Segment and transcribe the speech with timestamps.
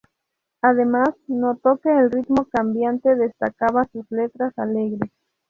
[0.63, 5.11] Además, notó que el ritmo cambiante destacaba sus letras alegres.